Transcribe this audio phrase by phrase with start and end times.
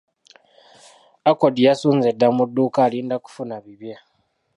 [1.29, 3.95] Accord yasonze dda mu dduuka alinda kufuna bibye.